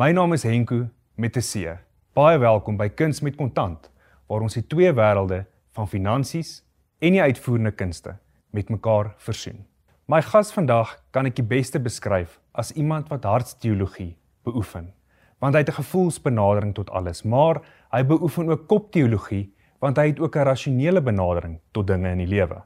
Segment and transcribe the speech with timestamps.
[0.00, 1.78] My naam is Henko met 'n C.
[2.14, 3.90] Baie welkom by Kuns met Kontant,
[4.26, 6.62] waar ons die twee wêrelde van finansies
[6.98, 8.16] en die uitvoerende kunste
[8.50, 9.66] met mekaar versoen.
[10.06, 14.94] My gas vandag kan ek die beste beskryf as iemand wat hartsteologie beoefen,
[15.38, 17.60] want hy het 'n gevoelsbenadering tot alles, maar
[17.92, 22.36] hy beoefen ook kopteologie, want hy het ook 'n rasionele benadering tot dinge in die
[22.36, 22.62] lewe.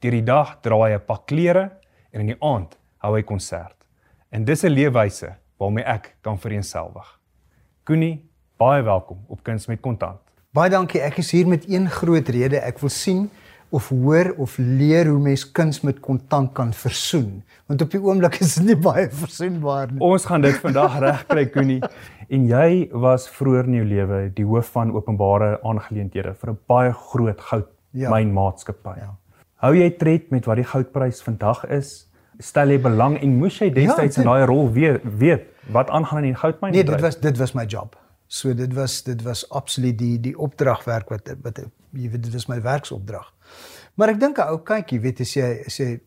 [0.00, 1.70] Deur die dag dra hy 'n pak klere
[2.10, 3.86] en in die aand hou hy konsert.
[4.30, 7.18] En dis 'n leefwyse waarmee ek kan vereenselwig.
[7.84, 8.16] Koenie,
[8.56, 10.22] baie welkom op Kuns met Kontant.
[10.56, 11.02] Baie dankie.
[11.04, 12.56] Ek is hier met een groot rede.
[12.64, 13.26] Ek wil sien
[13.68, 17.42] of hoor of leer hoe mens kuns met kontant kan versoen.
[17.68, 20.00] Want op die oomblik is dit nie baie versoenbaar nie.
[20.00, 21.82] Ons gaan dit vandag regkry, Koenie.
[22.32, 26.92] En jy was vroeër in jou lewe die hoof van openbare aangeleenthede vir 'n baie
[26.92, 28.96] groot goudmynmaatskappy.
[28.96, 29.12] Ja.
[29.12, 29.44] ja.
[29.60, 32.07] Hou jy tred met wat die goudprys vandag is?
[32.38, 36.24] Stel jy belang en moes jy destyds ja, in daai rol weet weet wat aangaan
[36.24, 36.72] in die goudmyn?
[36.72, 37.96] Nee, dit was dit was my job.
[38.26, 42.46] So dit was dit was absoluut die die opdragwerk wat wat jy weet dit was
[42.48, 43.32] my werksopdrag.
[43.94, 46.00] Maar ek dink 'n ou kyk, jy weet as jy as jy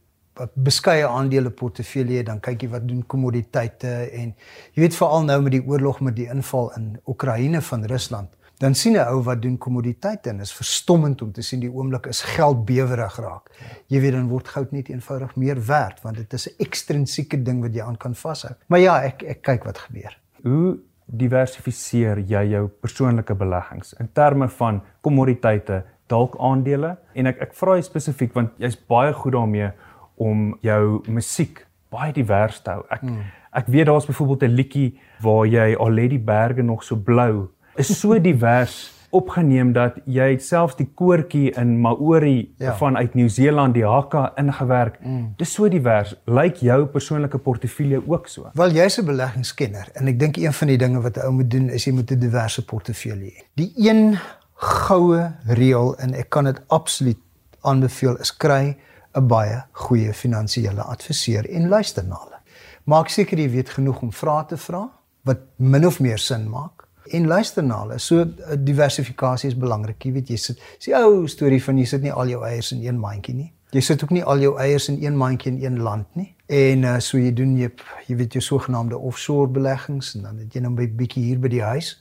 [0.56, 4.34] beskeie aandele portefeulje dan kyk jy wat doen kommoditeite en
[4.74, 8.30] jy weet veral nou met die oorlog met die inval in Oekraïne van Rusland
[8.62, 12.06] dan sien 'n ou wat doen kommoditeite en is verstommend om te sien die oomblik
[12.06, 13.50] is geld bewerig raak.
[13.88, 17.62] Jy weet dan word goud net eenvoudig meer werd want dit is 'n ekstrinsieke ding
[17.62, 18.54] wat jy aan kan vashou.
[18.68, 20.18] Maar ja, ek ek kyk wat gebeur.
[20.44, 27.54] Hoe diversifiseer jy jou persoonlike beleggings in terme van kommoditeite, dalk aandele en ek ek
[27.54, 29.72] vra jy spesifiek want jy's baie goed daarmee
[30.18, 32.84] om jou musiek baie divers te hou.
[32.90, 33.24] Ek hmm.
[33.54, 37.50] ek weet daar's byvoorbeeld 'n liedjie waar jy al lê die berge nog so blou
[37.76, 42.74] is so divers opgeneem dat jy selfs die koortjie in Maori ja.
[42.80, 45.00] van uit Nieu-Seeland die Hakka ingewerk.
[45.04, 45.34] Mm.
[45.40, 46.14] Dis so divers.
[46.32, 48.50] Lyk jou persoonlike portefeulje ook so?
[48.54, 51.52] Wel jy's 'n beleggingskenner en ek dink een van die dinge wat 'n ou moet
[51.52, 53.44] doen is jy moet 'n diverse portefeulje hê.
[53.56, 54.18] Die een
[54.56, 57.20] goue reël en ek kan dit absoluut
[57.62, 58.78] aanbeveel is kry
[59.14, 62.40] 'n baie goeie finansiële adviseur en luister na hulle.
[62.84, 64.90] Maak seker jy weet genoeg om vrae te vra
[65.24, 68.00] wat min of meer sin maak en luister na hulle.
[68.00, 70.06] So eh, diversifikasie is belangrik.
[70.06, 72.84] Jy weet jy sit sê ou storie van jy sit nie al jou eiers in
[72.86, 73.50] een mandjie nie.
[73.72, 76.34] Jy sit ook nie al jou eiers in een mandjie in een land nie.
[76.52, 77.70] En uh, so jy doen jy
[78.08, 81.48] jy weet jou sogenaamde offshore beleggings en dan het jy nou 'n bietjie hier by
[81.48, 81.96] die huis.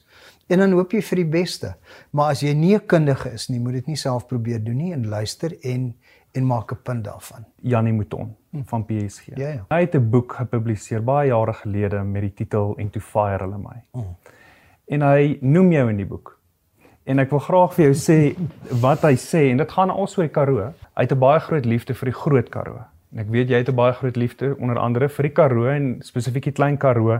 [0.51, 1.75] En dan hoop jy vir die beste.
[2.11, 4.93] Maar as jy nie 'n kundige is nie, moet dit nie self probeer doen nie
[4.93, 5.93] en luister en
[6.33, 7.45] en maak 'n punt daarvan.
[7.61, 8.35] Janie Mouton
[8.65, 9.35] van PSG.
[9.35, 9.65] Ja, ja.
[9.69, 13.83] Hy het 'n boek gepubliseer baie jare gelede met die titel Into Fire hulle my.
[13.91, 14.15] Mm
[14.91, 16.35] en hy noem jou in die boek.
[17.09, 18.17] En ek wil graag vir jou sê
[18.83, 20.71] wat hy sê en dit gaan alsoos die Karoo.
[20.97, 22.81] Hy het 'n baie groot liefde vir die Groot Karoo.
[23.13, 26.01] En ek weet jy het 'n baie groot liefde onder andere vir die Karoo en
[26.01, 27.19] spesifiek die Klein Karoo.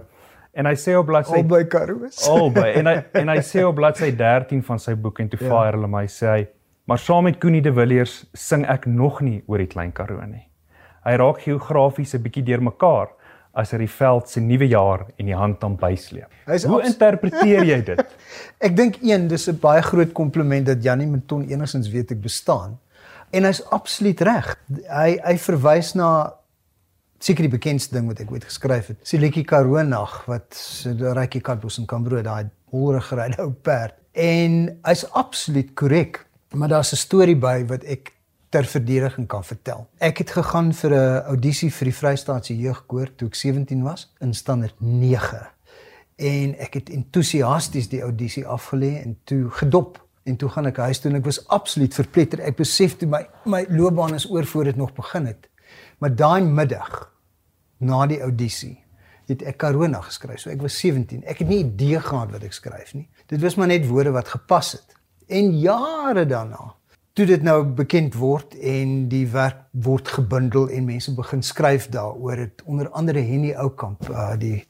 [0.53, 2.27] En hy sê op bladsy albei Karoo's.
[2.29, 5.47] Albei en hy en hy sê op bladsy 13 van sy boek en to ja.
[5.47, 6.47] fire hulle my sê hy
[6.85, 10.47] maar saam met Koenie de Villiers sing ek nog nie oor die Klein Karoo nie.
[11.05, 13.07] Hy raak geografies 'n bietjie deurmekaar
[13.53, 16.31] as hy die veld se nuwe jaar en die hand aan bysleep.
[16.47, 18.03] Hoe interpreteer jy dit?
[18.67, 22.79] ek dink een, dis 'n baie groot kompliment dat Janie Menton enigstens weet ek bestaan.
[23.31, 24.55] En hy's absoluut reg.
[24.87, 26.33] Hy hy verwys na
[27.21, 28.99] seker die bekendste ding wat ek ooit geskryf het.
[29.07, 33.95] Siletjie Karoo nag wat so rykie katbos en kambrood daai holrige ry ou perd.
[34.13, 36.25] En hy's absoluut korrek.
[36.53, 38.13] Maar daar's 'n storie by wat ek
[38.51, 39.85] ter verdediging kan vertel.
[40.03, 44.33] Ek het gegaan vir 'n audisie vir die Vrystaatse Jeugkoor toe ek 17 was in
[44.33, 45.47] standaard 9.
[46.15, 50.99] En ek het entoesiasties die audisie afgelê en toe gedop en toe gaan ek huis
[50.99, 52.41] toe en ek was absoluut verpletter.
[52.41, 55.49] Ek besef toe my my loopbaan is oor voor dit nog begin het.
[55.97, 57.11] Maar daai middag
[57.77, 58.83] na die audisie
[59.27, 60.39] het ek Karona geskryf.
[60.39, 61.23] So ek was 17.
[61.23, 63.07] Ek het nie idee gehad wat ek skryf nie.
[63.27, 64.95] Dit was maar net woorde wat gepas het.
[65.27, 66.75] En jare daarna
[67.21, 72.39] toe dit nou bekend word en die werk word gebundel en mense begin skryf daaroor
[72.47, 74.63] het onder andere Henny Oukamp uh, die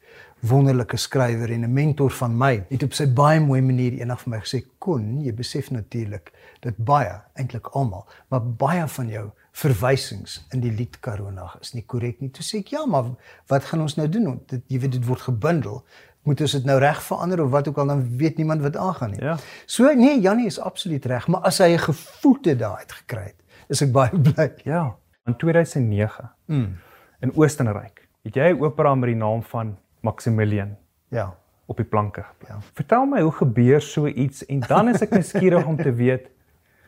[0.50, 4.32] wonderlike skrywer en 'n mentor van my het op sy baie mooi manier eendag vir
[4.34, 10.42] my gesê kon jy besef natuurlik dat baie eintlik almal maar baie van jou verwysings
[10.52, 12.32] in die lied Karona is nie korrek nie.
[12.32, 13.16] Toe sê ek ja maar
[13.48, 14.40] wat gaan ons nou doen?
[14.48, 15.86] Dit jy weet dit word gebundel
[16.24, 19.10] moet ons dit nou reg verander of wat ook al dan weet niemand wat aangaan
[19.10, 19.24] nie.
[19.24, 19.38] Ja.
[19.66, 23.40] So nee, Jannie is absoluut reg, maar as hy 'n gevoete daai het gekry het,
[23.68, 24.52] is ek baie bly.
[24.64, 24.96] Ja.
[25.26, 26.78] In 2009 mm.
[27.20, 30.78] in Oostenryk het jy 'n opera met die naam van Maximilian.
[31.10, 31.36] Ja.
[31.72, 32.26] op die planke.
[32.48, 32.60] Ja.
[32.74, 36.28] Vertel my hoe gebeur so iets en dan is ek nuuskierig om te weet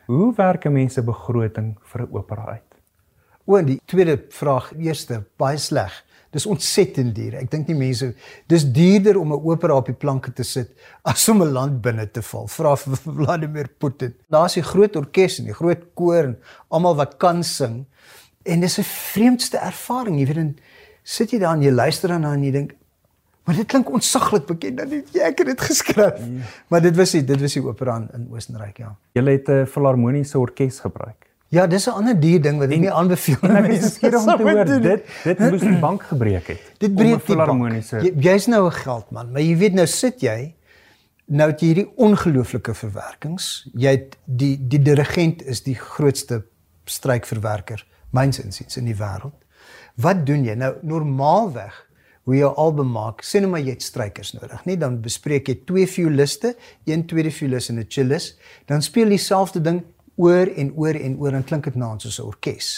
[0.06, 2.70] hoe werk 'n mens se begroting vir 'n opera uit?
[3.44, 6.04] O, die tweede vraag, eerste, baie sleg.
[6.34, 7.38] Dis ontsettend duur.
[7.38, 8.10] Ek dink nie mense
[8.50, 10.70] dis duurder om 'n opera op die planke te sit
[11.02, 12.46] as om 'n land binne te val.
[12.46, 12.74] Vra
[13.18, 14.14] Vladimir Putin.
[14.28, 16.38] Daar's 'n groot orkes en 'n groot koor en
[16.68, 17.84] almal wat kan sing.
[18.44, 20.18] En dis 'n vreemdste ervaring.
[20.18, 20.56] Jy weet dan
[21.02, 22.74] sit jy daar en jy luister daarna en jy dink
[23.44, 26.16] Maar dit klink ontsaglik bekend dat jy ek het dit geskryf.
[26.16, 26.52] Ja.
[26.68, 28.96] Maar dit was die dit was die opera in, in Oostenryk, ja.
[29.12, 31.28] Jy het 'n filharmoniese orkes gebruik.
[31.54, 33.60] Ja, dis 'n ander duur ding wat ek nie aanbeveel nie.
[33.60, 36.66] Ek is skeer om te hoor dit dit moes die bank gebreek het.
[36.82, 38.02] Dit breek die harmoniese.
[38.02, 40.54] Jy's jy nou 'n geldman, maar jy weet nou sit jy
[41.26, 43.68] nou het jy hierdie ongelooflike verwerkings.
[43.72, 46.44] Jy het die die dirigent is die grootste
[46.84, 49.38] strykverwerker myns insiens in die wêreld.
[49.96, 51.84] Wat doen jy nou normaalweg?
[52.24, 54.76] hoe jy 'n album maak, sê net maar jy het strykers nodig, nie?
[54.76, 59.60] Dan bespreek jy twee violiste, een tweede violis en 'n cellist, dan speel jy dieselfde
[59.60, 59.82] ding
[60.16, 62.68] oor en oor en oor en klink dit na soos 'n orkes.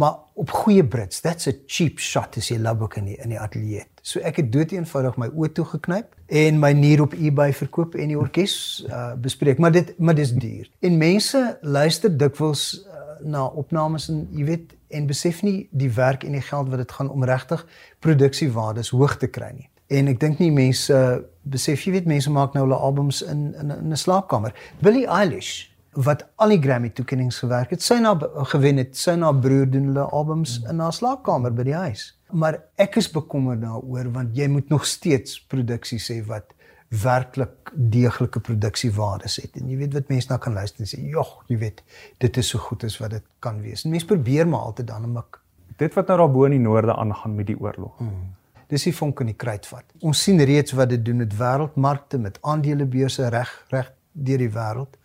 [0.00, 3.40] Maar op goeie Brits, that's a cheap shot as jy labok in die, in die
[3.40, 3.84] ateljee.
[4.02, 7.98] So ek het dood eenvoudig my oë toe geknyp en my nier op eBay verkoop
[8.00, 8.54] en die orkes
[8.88, 10.70] uh, bespreek, maar dit maar dis duur.
[10.80, 16.24] En mense luister dikwels uh, na opnames en jy weet en besef nie die werk
[16.24, 17.66] en die geld wat dit gaan om regtig
[18.00, 19.68] produksiewaardes hoog te kry nie.
[19.92, 20.96] En ek dink nie mense
[21.42, 24.56] besef jy weet mense maak nou hulle albums in in, in 'n slaapkamer.
[24.80, 27.82] Billie Eilish wat al die Grammy toekenninge gewerk het.
[27.82, 28.14] Sy na
[28.52, 30.70] gewen het, sy na broer doen hulle albums mm.
[30.70, 32.04] in haar slaapkamer by die huis.
[32.30, 36.54] Maar ek is bekommerd daaroor want jy moet nog steeds produksies hê wat
[37.02, 39.58] werklik deeglike produksiewaardes het.
[39.58, 41.82] En jy weet wat mense nou kan luister en sê, "Jog, jy weet,
[42.18, 45.04] dit is so goed as wat dit kan wees." En mense probeer maar altyd dan
[45.04, 45.40] om ek
[45.76, 47.98] dit wat nou daar bo in die noorde aangaan met die oorlog.
[47.98, 48.34] Mm.
[48.68, 49.84] Dis die vonk in die kruitvat.
[50.00, 54.96] Ons sien reeds wat dit doen met wêreldmarkte, met aandelebeurse reg reg deur die wêreld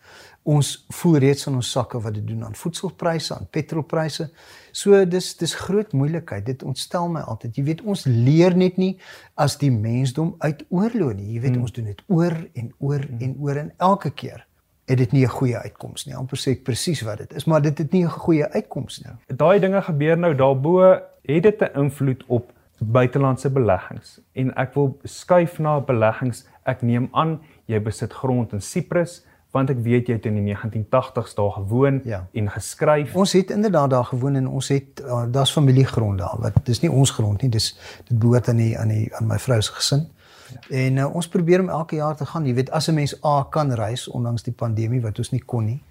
[0.46, 0.68] ons
[1.00, 4.28] voel reeds in ons sakke wat dit doen aan voedselpryse, aan petrolpryse.
[4.76, 6.46] So dis dis groot moeilikheid.
[6.46, 7.58] Dit ontstel my altyd.
[7.58, 8.92] Jy weet ons leer net nie
[9.34, 11.32] as die mensdom uit oorlog nie.
[11.34, 11.66] Jy weet hmm.
[11.66, 13.24] ons doen dit oor en oor hmm.
[13.26, 14.44] en oor en elke keer
[14.86, 16.14] het dit nie 'n goeie uitkoms nie.
[16.14, 19.12] Amper sê ek presies wat dit is, maar dit het nie 'n goeie uitkoms nie.
[19.36, 24.20] Daai dinge gebeur nou daarbo, het dit 'n invloed op buitelandse beleggings.
[24.32, 26.46] En ek wil skuif na beleggings.
[26.64, 29.24] Ek neem aan jy besit grond in Siprus
[29.56, 32.20] want ek weet jy het in die 1980s daar gewoon ja.
[32.36, 33.14] en geskryf.
[33.16, 36.36] Ons het inderdaad daar gewoon en ons het uh, daar's familiegrond daar.
[36.44, 37.72] Wat dis nie ons grond nie, dis
[38.08, 40.06] dit behoort aan die aan die aan my vrou se gesin.
[40.52, 40.60] Ja.
[40.84, 42.46] En uh, ons probeer om elke jaar te gaan.
[42.46, 45.64] Jy weet as 'n mens A kan reis ondanks die pandemie wat ons nie kon
[45.64, 45.82] nie.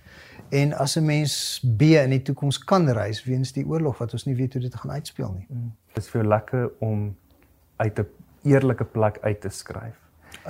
[0.50, 4.26] En as 'n mens B in die toekoms kan reis weens die oorlog wat ons
[4.26, 5.46] nie weet hoe dit gaan uitspeel nie.
[5.50, 5.72] Mm.
[5.94, 7.16] Dit is vir jou lekker om
[7.76, 8.08] uit 'n
[8.44, 9.96] eerlike plek uit te skryf.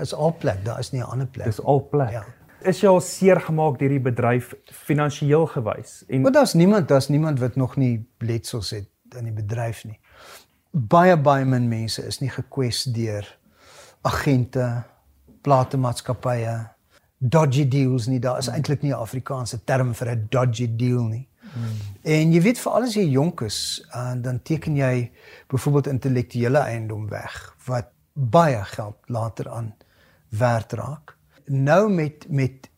[0.01, 1.45] Is al plek, daar is nie 'n ander plek.
[1.45, 2.11] Dis al plek.
[2.11, 2.25] Ja
[2.67, 6.03] is jy al seer gemaak deur die bedryf finansiëel gewys?
[6.07, 9.99] En Maar daar's niemand, daar's niemand wat nog nie letsels het in die bedryf nie.
[10.71, 13.27] Baie baie min mense is nie gekwes deur
[14.05, 14.83] agente,
[15.41, 16.55] platemaatskappye,
[17.17, 18.19] dodgy deals nie.
[18.19, 21.27] Daar is eintlik nie 'n Afrikaanse term vir 'n dodgy deal nie.
[21.39, 21.77] Hmm.
[22.03, 25.11] En jy weet vir al as jy jonk is, en dan teken jy
[25.47, 29.75] byvoorbeeld intellektuele eiendom weg wat baie geld later aan
[30.29, 31.14] werd raak
[31.45, 32.69] nou met met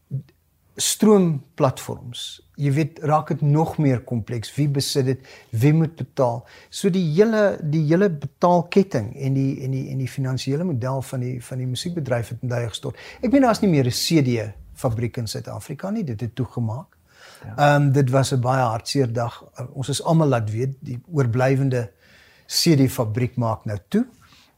[0.77, 2.25] stroomplatforms.
[2.57, 4.51] Jy weet, raak dit nog meer kompleks.
[4.55, 5.23] Wie besit dit?
[5.49, 6.43] Wie moet betaal?
[6.69, 11.25] So die hele die hele betaalketting en die en die en die finansiële model van
[11.25, 13.01] die van die musiekbedryf het in duie gestort.
[13.21, 16.03] Ek meen daar's nie meer 'n CD fabriek in Suid-Afrika nie.
[16.03, 16.97] Dit het toegemaak.
[17.44, 17.49] Ja.
[17.49, 17.75] Ehm ja.
[17.75, 19.44] um, dit was 'n baie hartseer dag.
[19.73, 21.92] Ons is almal laat weet die oorblywende
[22.45, 24.06] CD fabriek maak nou toe.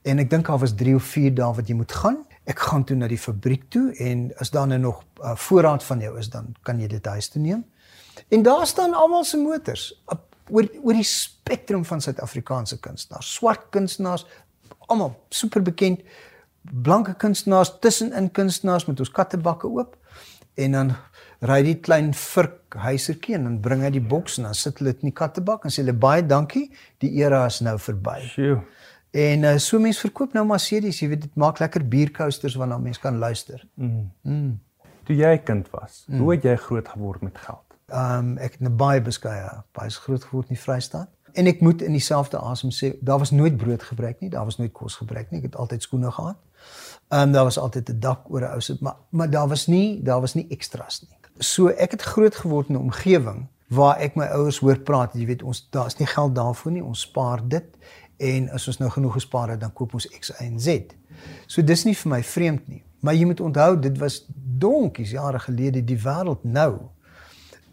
[0.01, 2.83] En ek dink daar was 3 of 4 dae wat jy moet gaan ek gaan
[2.87, 6.31] toe na die fabriek toe en as daar nou nog uh, voorraad van jou is
[6.33, 7.63] dan kan jy dit huis toe neem.
[8.29, 13.69] En daar staan almal se motors op oor oor die spektrum van Suid-Afrikaanse kunstenaars, swart
[13.69, 14.25] kunstenaars,
[14.89, 16.01] almal super bekend,
[16.61, 19.95] blanke kunstenaars, tussenin kunstenaars met ons kattebakke oop.
[20.59, 20.95] En dan
[21.45, 24.91] ry die klein virk huisertjie en dan bring hy die boks en dan sit hulle
[24.91, 26.65] dit in die kattebak en sê hulle baie dankie,
[26.99, 28.17] die era is nou verby.
[28.33, 28.57] Sjoe.
[29.11, 32.77] En uh, so mense verkoop nou maar CD's, jy weet dit maak lekker biercoasters waarna
[32.77, 33.63] mense kan luister.
[33.73, 34.11] Mm.
[34.21, 34.59] Mm.
[35.03, 36.19] Toe jy 'n kind was, mm.
[36.19, 37.65] hoe het jy groot geword met geld?
[37.89, 41.09] Ehm um, ek het 'n baie beskeie, baie groot geword in die Vrystaat.
[41.33, 44.57] En ek moet in dieselfde asem sê, daar was nooit brood gebruik nie, daar was
[44.57, 45.39] nooit kos gebruik nie.
[45.39, 46.37] Ek het altyd skoene gehad.
[47.07, 49.67] Ehm um, daar was altyd 'n dak oor 'n ou se, maar maar daar was
[49.67, 51.17] nie, daar was nie ekstra's nie.
[51.37, 55.25] So ek het groot geword in 'n omgewing waar ek my ouers hoor praat, jy
[55.25, 57.77] weet ons daar's nie geld daarvoor nie, ons spaar dit
[58.19, 60.93] en as ons nou genoeg gespaar het dan koop ons X Y en Z.
[61.47, 62.83] So dis nie vir my vreemd nie.
[62.99, 64.25] Maar jy moet onthou dit was
[64.59, 66.89] donkies jare gelede die wêreld nou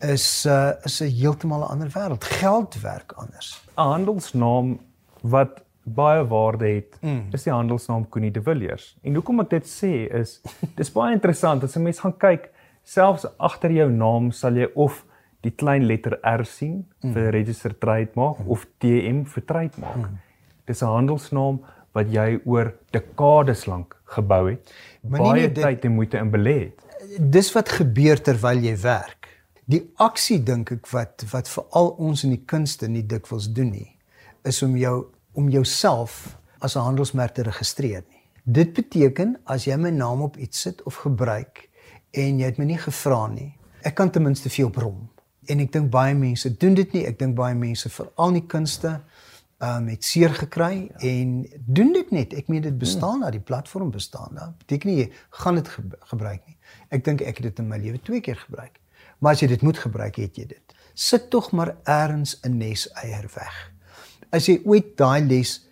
[0.05, 2.25] is uh, is 'n heeltemal 'n ander wêreld.
[2.25, 3.63] Geld werk anders.
[3.77, 4.79] 'n Handelsnaam
[5.23, 7.29] wat baie waarde het, mm.
[7.33, 8.97] is die handelsnaam Connie de Villiers.
[9.03, 10.41] En hoekom ek dit sê is
[10.75, 12.51] dis baie interessant as 'n mens gaan kyk,
[12.83, 15.05] selfs agter jou naam sal jy of
[15.41, 17.13] die klein letter R sien mm.
[17.13, 18.49] vir registered trademark mm.
[18.49, 19.97] of TM vir trademark.
[19.97, 20.19] Mm.
[20.67, 21.61] Dis 'n handelsnaam
[21.93, 24.73] wat jy oor dekades lank gebou het,
[25.09, 26.83] maar baie dit, tyd en moeite in belê het.
[27.19, 29.29] Dis wat gebeur terwyl jy werk.
[29.65, 33.97] Die aksie dink ek wat wat veral ons in die kunste nie dikwels doen nie,
[34.45, 38.23] is om jou om jouself as 'n handelsmerk te registreer nie.
[38.45, 41.69] Dit beteken as jy my naam op iets sit of gebruik
[42.11, 45.09] en jy het my nie gevra nie, ek kan ten minste vir jou brom
[45.47, 47.05] en ek dink baie mense doen dit nie.
[47.07, 49.01] Ek dink baie mense veral in die kunste
[49.59, 51.09] um het seer gekry ja.
[51.09, 52.35] en doen dit net.
[52.37, 54.53] Ek meen dit bestaan daar, die platform bestaan daar.
[54.59, 55.83] Beteken nie jy gaan dit ge
[56.13, 56.57] gebruik nie.
[56.93, 58.81] Ek dink ek het dit in my lewe twee keer gebruik.
[59.19, 60.75] Maar as jy dit moet gebruik, het jy dit.
[60.95, 63.73] Sit tog maar eers 'n nes eier weg.
[64.31, 65.63] As jy ooit daai les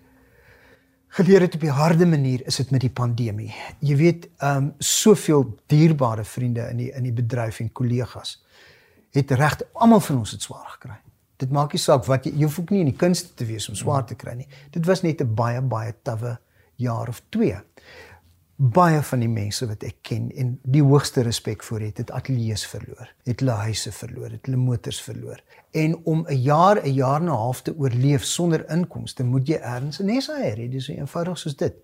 [1.09, 3.55] geleer het op die harde manier, is dit met die pandemie.
[3.81, 8.45] Jy weet, um soveel dierbare vriende in die in die bedryf en kollegas
[9.15, 10.97] het reg almal van ons het swaar gekry.
[11.45, 13.69] Dit maak nie saak wat jy jy hoef ook nie in die kunste te wees
[13.69, 14.49] om swaar te kry nie.
[14.73, 16.39] Dit was net 'n baie baie tawwe
[16.77, 17.61] jaar of 2.
[18.57, 22.65] Baie van die mense wat ek ken en die hoogste respek vir het, het ateljee's
[22.67, 25.41] verloor, het hulle huise verloor, het hulle motors verloor.
[25.73, 29.57] En om 'n jaar, 'n jaar en 'n half te oorleef sonder inkomste, moet jy
[29.57, 30.55] erns 'n nes hê.
[30.57, 31.75] Dit is so eenvoudig soos dit.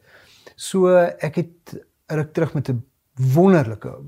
[0.57, 0.89] So
[1.19, 2.85] ek het ruk terug met 'n
[3.35, 3.99] wonderlike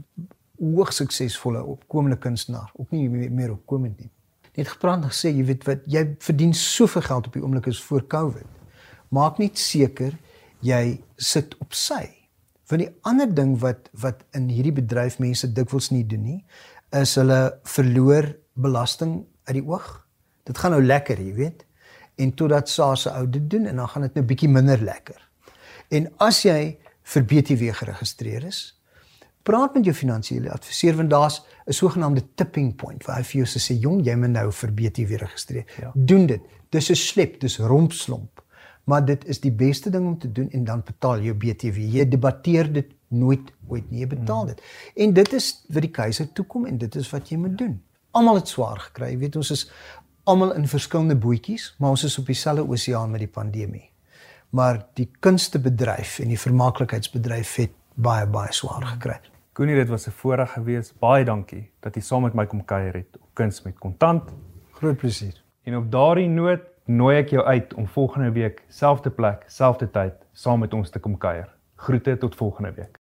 [0.59, 4.11] hoogs suksesvolle opkomende kunstenaar, ook nie meer opkomend nie.
[4.59, 7.80] Net gepraat en gesê, jy weet wat, jy verdien soveel geld op die oomblik as
[7.87, 8.49] voor Covid.
[9.12, 10.12] Maak net seker
[10.64, 12.04] jy sit op sy.
[12.68, 16.38] Want die ander ding wat wat in hierdie bedryf mense dikwels nie doen nie,
[16.92, 18.28] is hulle verloor
[18.61, 19.88] belasting uit die oog.
[20.49, 21.64] Dit gaan nou lekker, jy weet.
[22.21, 25.21] En totdat SARS se ou dit doen en dan gaan dit nou bietjie minder lekker.
[25.92, 26.76] En as jy
[27.14, 28.61] vir BTW geregistreer is,
[29.42, 33.46] praat met jou finansiële adviseur want daar's 'n sogenaamde tipping point waar hy vir jou
[33.58, 35.64] sê jong jy moet nou vir BTW registreer.
[35.80, 35.90] Ja.
[35.94, 36.40] Doen dit.
[36.68, 38.42] Dis 'n slep, dis rompslomp.
[38.84, 41.76] Maar dit is die beste ding om te doen en dan betaal jou BTW.
[41.76, 44.46] Jy debatteer dit nooit ooit nie, jy betaal hmm.
[44.46, 44.62] dit.
[44.96, 47.82] En dit is wat die keiser toekom en dit is wat jy moet doen.
[48.11, 49.11] Almal het swaar gekry.
[49.11, 49.70] Jy weet ons is
[50.25, 53.90] almal in verskillende bootjies, maar ons is op dieselfde oseaan met die pandemie.
[54.50, 59.18] Maar die kunstebedryf en die vermaaklikheidsbedryf het baie baie swaar gekry.
[59.52, 60.99] Koenie, dit was 'n voorreg geweest.
[60.99, 64.35] Baie dankie dat jy saam met my kom kuier het op Kuns met Kontant.
[64.71, 65.42] Groot plesier.
[65.62, 70.14] En op daardie noot nooi ek jou uit om volgende week selfde plek, selfde tyd
[70.32, 71.49] saam met ons te kom kuier.
[71.76, 72.99] Groete tot volgende week.